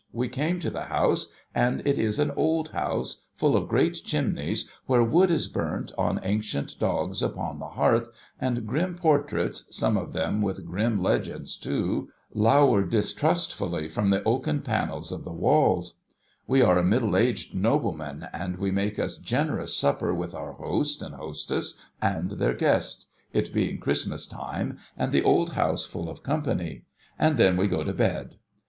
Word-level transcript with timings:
We 0.11 0.29
came 0.29 0.59
to 0.61 0.71
the 0.71 0.85
house, 0.85 1.31
and 1.53 1.81
it 1.85 1.99
is 1.99 2.17
an 2.17 2.31
old 2.31 2.69
house, 2.69 3.21
full 3.35 3.55
of 3.55 3.67
great 3.67 4.01
chimneys 4.03 4.67
where 4.87 5.03
wood 5.03 5.29
is 5.29 5.47
burnt 5.47 5.91
on 5.95 6.19
ancient 6.23 6.79
dogs 6.79 7.21
upon 7.21 7.59
the 7.59 7.67
hearth, 7.67 8.09
and 8.39 8.65
grim 8.65 8.97
portraits 8.97 9.65
(some 9.69 9.97
of 9.97 10.11
them 10.13 10.41
with 10.41 10.65
grim 10.65 11.03
legends, 11.03 11.55
too) 11.55 12.09
.lower 12.33 12.81
distrustfully 12.83 13.87
from 13.89 14.09
the 14.09 14.23
oaken 14.23 14.61
panels 14.63 15.11
of 15.11 15.23
the 15.23 15.31
walls. 15.31 15.99
We 16.47 16.63
are 16.63 16.79
a 16.79 16.83
middle 16.83 17.15
aged 17.15 17.53
nobleman, 17.53 18.27
and 18.33 18.57
we 18.57 18.71
make 18.71 18.97
a 18.97 19.07
generous 19.07 19.77
supper 19.77 20.15
with 20.15 20.33
our 20.33 20.53
host 20.53 21.03
and 21.03 21.13
hostess 21.13 21.75
and 22.01 22.31
their 22.31 22.55
guests— 22.55 23.05
it 23.33 23.53
being 23.53 23.77
Christmas 23.77 24.25
time, 24.25 24.79
and 24.97 25.11
the 25.11 25.21
old 25.21 25.51
house 25.53 25.85
full 25.85 26.09
of 26.09 26.23
company— 26.23 26.85
and 27.19 27.37
then 27.37 27.55
we 27.55 27.67
go 27.67 27.83
to 27.83 27.93
bed. 27.93 28.37